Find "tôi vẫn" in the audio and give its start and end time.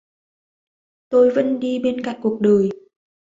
1.09-1.59